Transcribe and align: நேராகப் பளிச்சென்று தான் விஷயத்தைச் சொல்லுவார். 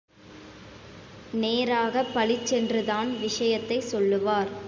நேராகப் 1.33 2.11
பளிச்சென்று 2.13 2.83
தான் 2.83 3.19
விஷயத்தைச் 3.19 3.89
சொல்லுவார். 3.91 4.51